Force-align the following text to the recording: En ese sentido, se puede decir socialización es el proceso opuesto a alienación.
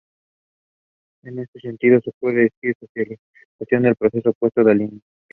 En 1.21 1.37
ese 1.37 1.59
sentido, 1.59 2.01
se 2.01 2.11
puede 2.19 2.49
decir 2.49 2.73
socialización 2.79 3.85
es 3.85 3.89
el 3.91 3.95
proceso 3.97 4.31
opuesto 4.31 4.61
a 4.61 4.71
alienación. 4.71 5.03